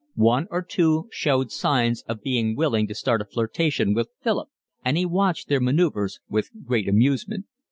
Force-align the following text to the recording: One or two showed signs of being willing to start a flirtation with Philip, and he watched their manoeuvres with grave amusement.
One 0.15 0.47
or 0.49 0.63
two 0.63 1.09
showed 1.11 1.51
signs 1.51 2.01
of 2.07 2.23
being 2.23 2.55
willing 2.55 2.87
to 2.87 2.95
start 2.95 3.21
a 3.21 3.25
flirtation 3.25 3.93
with 3.93 4.09
Philip, 4.19 4.49
and 4.83 4.97
he 4.97 5.05
watched 5.05 5.47
their 5.47 5.61
manoeuvres 5.61 6.19
with 6.27 6.49
grave 6.65 6.87
amusement. 6.87 7.45